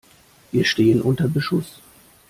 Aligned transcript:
Wir 0.51 0.65
stehen 0.65 0.99
unter 0.99 1.27
Beschuss! 1.27 1.79